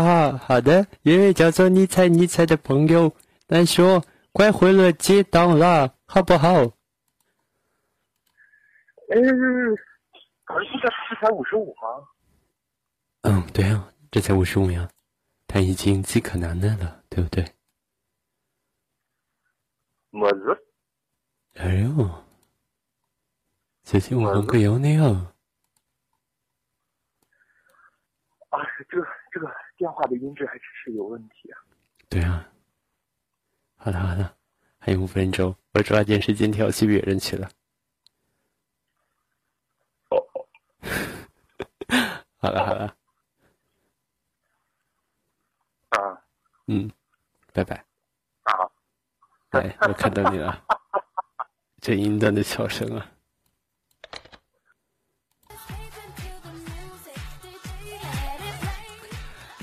[0.01, 0.09] 哈。
[0.31, 3.11] 好好的，一位叫做你猜你猜的朋友
[3.49, 4.01] 来说，
[4.31, 6.53] 快回了接档了，好不好？
[9.09, 9.19] 哎，
[10.45, 12.07] 可是这这才五十五吗？
[13.23, 14.89] 嗯，对啊，这才五十五呀，
[15.47, 17.43] 他已经饥渴难耐了，对不对？
[20.09, 20.67] 么子？
[21.55, 22.23] 哎呦，
[23.83, 25.33] 最近我很可有你啊！
[28.49, 28.59] 啊，
[28.89, 28.97] 这
[29.31, 31.57] 这个电话的音质还真是有问题啊！
[32.09, 32.51] 对啊，
[33.77, 34.35] 好了好了，
[34.79, 37.49] 还有五分钟，我抓紧时间调戏别人去了。
[40.09, 40.19] 哦，
[42.37, 42.95] 好了 好了，
[45.89, 46.21] 啊，
[46.67, 46.89] 嗯，
[47.51, 47.75] 拜拜。
[48.43, 48.53] 啊，
[49.51, 50.61] 哎，我看到你了，
[51.81, 53.05] 这淫荡的笑声啊！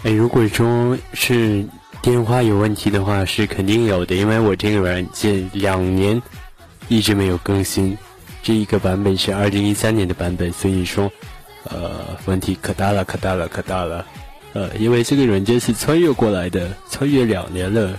[0.02, 1.66] 哎，如果说是
[2.00, 6.20] 电话有问题的话，是肯定有的，因为我这个软件两年
[6.88, 7.96] 一直没有更新，
[8.42, 11.10] 这一个版本是二零一三年的版本，所以说，
[11.64, 14.06] 呃，问题可大了，可大了，可大了，
[14.52, 17.98] 呃，因为这个软件是穿越过来的，穿越两年了。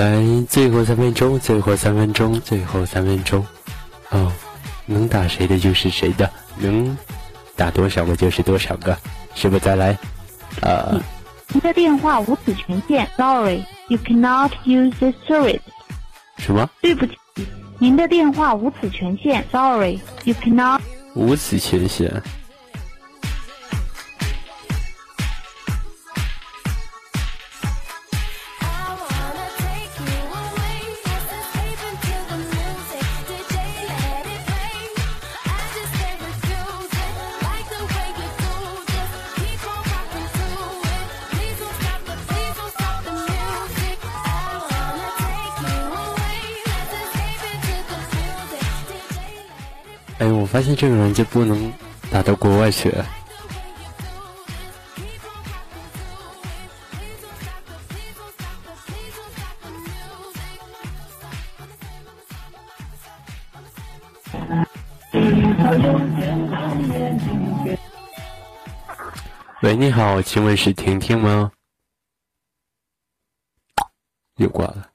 [0.00, 3.46] 来，最后三分钟，最后三分钟，最后三分钟，
[4.08, 4.32] 哦，
[4.86, 6.96] 能打谁的就是谁的，能
[7.54, 8.96] 打多少个就是多少个，
[9.34, 9.58] 是不？
[9.58, 9.98] 再来，
[10.62, 10.98] 呃，
[11.48, 15.60] 您的电话无此权限，Sorry，you cannot use this service。
[16.38, 16.66] 什么？
[16.80, 17.18] 对不起，
[17.78, 20.80] 您的电话无此权限，Sorry，you cannot。
[21.14, 22.10] 无此权限。
[50.76, 51.72] 这个人就不能
[52.10, 52.92] 打到国外去。
[69.62, 71.52] 喂，你好，请问是婷婷吗？
[74.36, 74.90] 又挂了。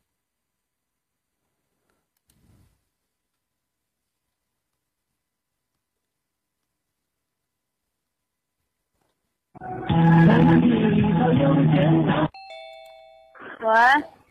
[13.59, 13.71] 喂。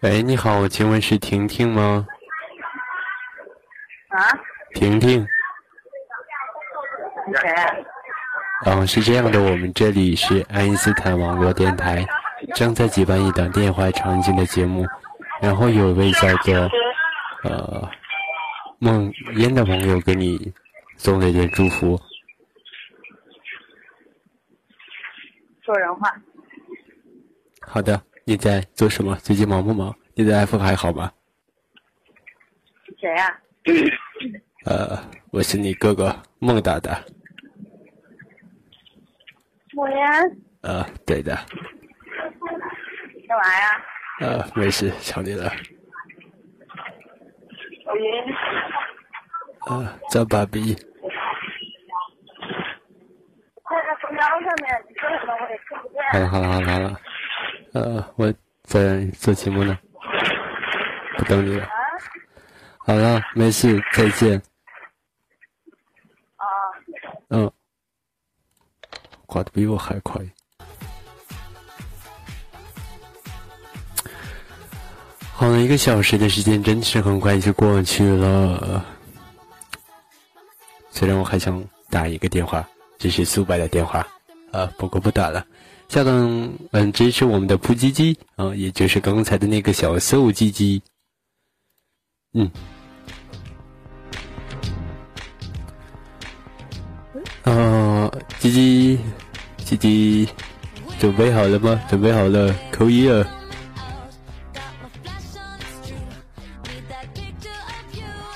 [0.03, 2.07] 喂，你好，请问是婷婷吗？
[4.11, 4.21] 啊？
[4.75, 5.27] 婷婷。
[8.65, 12.07] 嗯，是这样的，我们这里是爱因斯坦网络电台，
[12.55, 14.87] 正在举办一档电话场景的节目，
[15.41, 16.55] 然后有一位叫做
[17.43, 17.89] 呃
[18.79, 20.53] 梦烟的朋友给你
[20.97, 21.99] 送了一点祝福。
[25.65, 26.15] 说人话。
[27.63, 29.15] 好的，你在做什么？
[29.17, 29.97] 最近忙不忙？
[30.15, 31.11] 你的 iPhone 还好吗？
[33.01, 33.41] 谁呀？
[34.67, 34.99] 呃，
[35.31, 37.03] 我是你哥哥孟大大。
[39.75, 40.21] 我呀。
[40.61, 41.35] 呃，对的。
[43.27, 43.83] 干嘛呀？
[44.21, 45.51] 呃，没事，想你了。
[47.87, 48.35] 我晕。
[49.67, 50.77] 呃，张爸比。
[56.13, 57.01] 好了好了好了好了。
[57.73, 59.79] 呃我在做节目呢
[61.19, 61.69] 不等你了。
[62.79, 64.41] 好了没事再见。
[66.37, 66.47] 啊。
[67.31, 67.51] 嗯
[69.27, 70.21] 挂的比我还快。
[75.33, 78.85] 好了一个小时的时间真是很快就过去了。
[80.91, 82.67] 虽然我还想打一个电话
[82.99, 84.07] 这是苏白的电话，
[84.51, 85.45] 啊，不过不打了。
[85.89, 90.81] 下等，嗯，支持我们的扑叽叽啊，也就是刚才的那个小瘦叽叽。
[92.33, 92.51] 嗯。
[97.43, 98.99] 啊，鸡鸡，
[99.59, 100.29] 鸡鸡，
[100.99, 101.81] 准备好了吗？
[101.89, 103.27] 准备好了，扣一啊。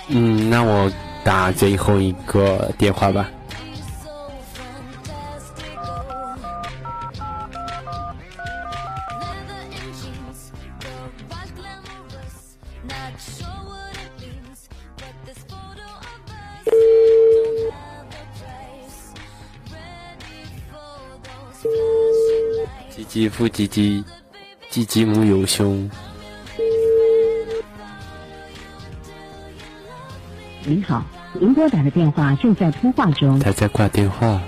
[0.08, 0.92] 嗯，那我
[1.24, 3.28] 打最后一个电话吧。
[23.38, 24.04] 唧唧复唧唧，
[24.70, 25.88] 唧唧木有胸。
[30.64, 33.38] 您好，您拨打的电话正在通话中。
[33.38, 34.40] 他在挂电话。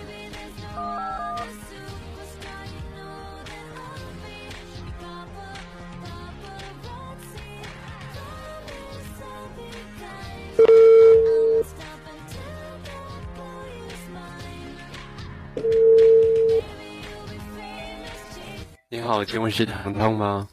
[19.31, 20.49] 请问是糖糖吗？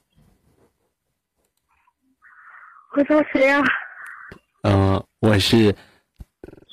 [2.95, 3.59] 我找谁呀？
[4.61, 5.75] 嗯，我是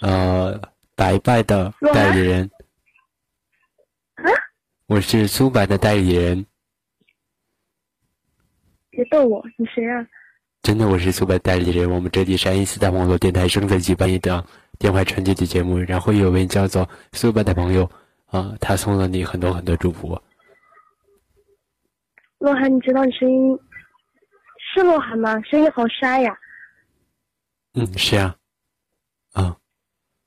[0.02, 0.60] 呃
[0.94, 2.50] 白白的代理人。
[4.16, 4.28] 啊？
[4.84, 6.44] 我是苏白的代理人。
[8.90, 10.06] 别逗我，你谁啊？
[10.60, 11.90] 真的，我是苏白代理人。
[11.90, 14.46] 我们这里是爱因斯坦网络电台正在举办一档
[14.78, 17.90] 电话传接的节目，然后有位叫做苏白的朋友
[18.26, 20.20] 啊，他送了你很多很多祝福。
[22.44, 23.58] 洛涵，你知道你声音
[24.58, 25.40] 是洛涵吗？
[25.44, 26.36] 声音好沙呀。
[27.72, 28.36] 嗯，是啊，
[29.32, 29.56] 啊，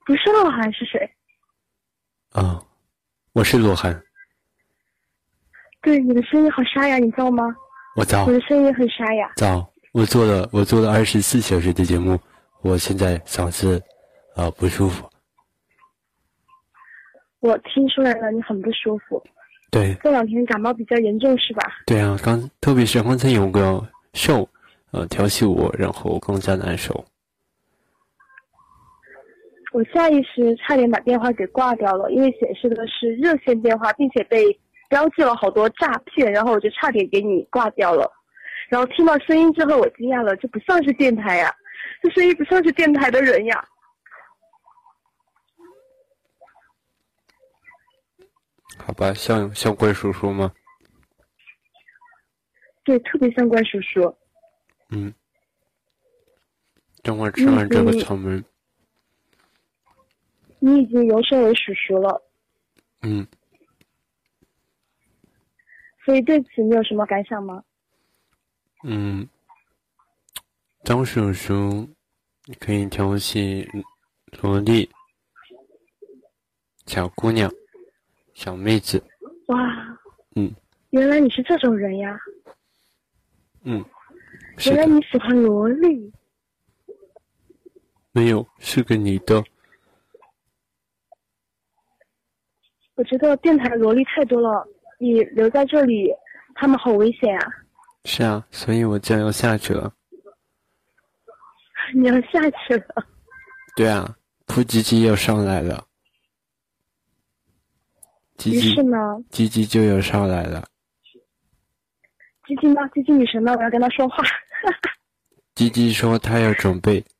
[0.03, 0.99] 不是洛涵是谁？
[2.31, 2.59] 啊，
[3.33, 4.01] 我是洛涵。
[5.83, 7.55] 对，你的声音好沙哑，你知道吗？
[7.95, 8.25] 我早。
[8.25, 9.31] 我的声音很沙哑。
[9.35, 12.19] 早，我做了，我做了二十四小时的节目，
[12.63, 13.79] 我现在嗓子
[14.35, 15.07] 啊不舒服。
[17.41, 19.23] 我听出来了，你很不舒服。
[19.71, 19.95] 对。
[20.03, 21.63] 这两天感冒比较严重是吧？
[21.85, 24.47] 对啊，刚特别是刚才有个瘦，
[24.91, 27.05] 呃，调戏我，然后更加难受。
[29.73, 34.45] 我下意识差点把电话给挂掉了，因为显示的是热线电话，并且被
[34.89, 38.09] 标记了好多诈骗，然后我就差点给你挂掉了。
[38.69, 41.53] 然后听到声音之后，我惊讶了，这不像是电台呀，
[42.01, 43.63] 这声音不像是电台的人呀。
[48.77, 50.53] 好吧，像像怪叔叔吗？
[52.83, 54.17] 对，特别像怪叔叔。
[54.89, 55.13] 嗯。
[57.03, 58.43] 等会吃完这个草莓。
[60.59, 62.21] 你已经由生为叔叔了，
[63.01, 63.25] 嗯，
[66.03, 67.63] 所以对此你有什么感想吗？
[68.83, 69.29] 嗯，
[70.83, 71.87] 张叔叔
[72.59, 73.69] 可以调戏
[74.41, 74.89] 萝莉、
[76.87, 77.49] 小姑娘、
[78.37, 79.03] 小妹子。
[79.47, 79.57] 哇，
[80.35, 80.53] 嗯，
[80.91, 82.15] 原来你是这种人呀。
[83.63, 83.83] 嗯，
[84.67, 86.13] 原来你喜欢萝莉。
[88.11, 89.43] 没有，是个女的。
[92.93, 94.63] 我觉得电台萝莉太多了，
[94.99, 96.13] 你留在这里，
[96.53, 97.51] 他们好危险啊！
[98.05, 99.91] 是啊，所以我就要下去了。
[101.95, 103.07] 你要下去了？
[103.75, 104.15] 对啊，
[104.45, 105.86] 扑鸡鸡要上来了。
[108.45, 109.17] 于是呢？
[109.31, 110.63] 鸡鸡就要上来了。
[112.47, 112.81] 鸡鸡呢？
[112.93, 113.51] 鸡鸡女神呢？
[113.57, 114.23] 我要跟她说话。
[115.55, 117.03] 鸡鸡说她要准备。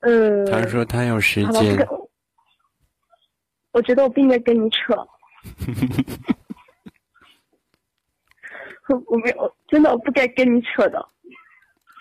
[0.00, 0.44] 呃。
[0.46, 1.86] 他说他有时间。
[3.72, 4.94] 我觉得我不应该跟你扯，
[9.06, 11.06] 我没有，真的我不该跟你扯的。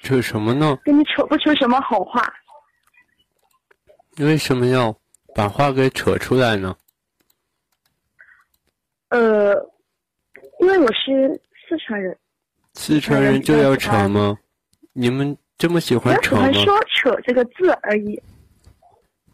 [0.01, 0.77] 扯什么呢？
[0.85, 2.21] 跟你扯不出什么好话。
[4.19, 4.97] 为什么要
[5.35, 6.73] 把话给扯出来呢？
[9.09, 9.53] 呃，
[10.61, 11.29] 因为我是
[11.67, 12.17] 四川人。
[12.75, 14.37] 四川人就要扯吗？
[14.93, 16.49] 你们这么喜欢扯吗？
[16.53, 18.17] 喜欢说“扯”这个字而已。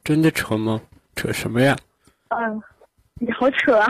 [0.03, 0.81] 真的扯吗？
[1.15, 1.77] 扯什么呀？
[2.29, 2.59] 嗯，
[3.19, 3.87] 你好扯啊！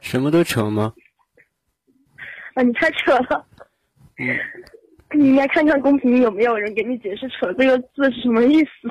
[0.00, 0.92] 什么都扯吗？
[2.54, 3.46] 啊，你太扯了。
[4.18, 4.36] 嗯。
[5.12, 8.90] 你应该看看公屏有没有人给你解释“扯”这个字是什么意思。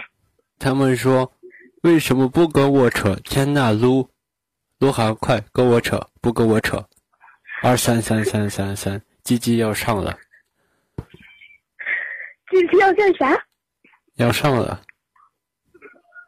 [0.58, 1.30] 他们说
[1.84, 4.10] ：“为什么不跟我扯？”天呐，撸，
[4.80, 6.86] 撸好快跟我扯，不跟我扯。
[7.62, 10.18] 二三三三三三，鸡鸡要上了。
[12.50, 13.46] 鸡鸡要干啥？
[14.16, 14.82] 要上了。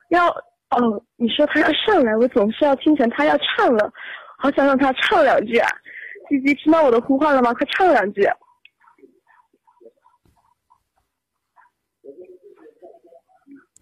[0.10, 0.28] 要
[0.72, 3.92] 哦，你说他要上来，我总是要听成他要唱了，
[4.38, 5.70] 好想让他唱两句啊！
[6.30, 7.54] 鸡鸡听到我的呼唤了吗？
[7.54, 8.28] 快唱两句。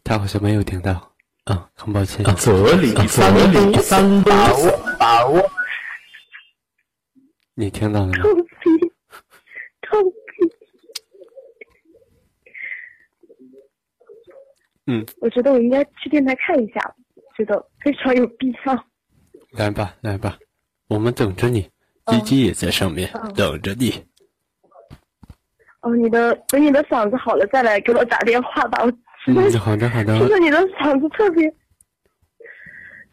[0.03, 1.12] 他好像没有听到。
[1.45, 2.23] 啊，很抱歉。
[2.37, 5.41] 这里三里三把握把握。
[7.53, 8.15] 你听到了吗？
[14.85, 16.95] 嗯，我觉得我应该去电台看一下，
[17.37, 18.85] 觉得非常有必要。
[19.51, 20.37] 来吧，来吧，
[20.87, 21.69] 我们等着你，
[22.07, 24.03] 鸡鸡也在上面等着你。
[25.81, 28.83] 哦，你的等你的嗓子好了再来给我打电话吧。
[28.83, 28.91] 我。
[29.27, 30.17] 嗯， 好的好的。
[30.17, 31.53] 听着你的嗓子特别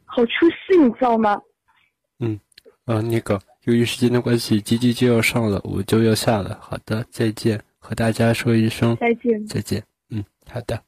[0.04, 1.40] 好出戏，你知道吗？
[2.18, 2.38] 嗯，
[2.84, 6.58] 啊，那个，由于时间的关系，吉吉就要上了，我就要下了。
[6.60, 9.82] 好的，再见，和大家说一声再见，再见。
[10.10, 10.82] 嗯，好的，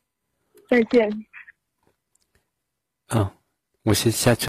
[0.68, 1.08] 再见。
[3.14, 3.30] 嗯，
[3.84, 4.40] 我先下去。